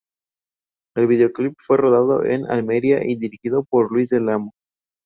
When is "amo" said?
4.29-4.51